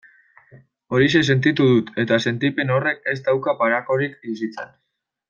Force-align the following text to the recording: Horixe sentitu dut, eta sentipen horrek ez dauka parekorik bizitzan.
Horixe 0.97 1.19
sentitu 1.33 1.67
dut, 1.73 1.91
eta 2.05 2.19
sentipen 2.27 2.73
horrek 2.79 3.05
ez 3.13 3.17
dauka 3.29 3.55
parekorik 3.61 4.17
bizitzan. 4.29 4.73